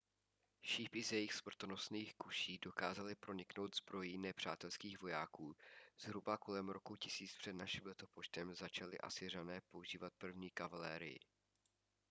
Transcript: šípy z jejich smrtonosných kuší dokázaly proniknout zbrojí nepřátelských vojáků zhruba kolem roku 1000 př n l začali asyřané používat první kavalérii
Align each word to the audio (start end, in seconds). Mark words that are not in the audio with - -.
šípy 0.61 1.03
z 1.03 1.11
jejich 1.11 1.33
smrtonosných 1.33 2.15
kuší 2.15 2.57
dokázaly 2.61 3.15
proniknout 3.15 3.75
zbrojí 3.75 4.17
nepřátelských 4.17 5.01
vojáků 5.01 5.55
zhruba 5.99 6.37
kolem 6.37 6.69
roku 6.69 6.95
1000 6.95 7.35
př 7.37 7.47
n 7.47 7.61
l 8.37 8.55
začali 8.55 8.97
asyřané 8.97 9.61
používat 9.71 10.13
první 10.17 10.49
kavalérii 10.49 11.19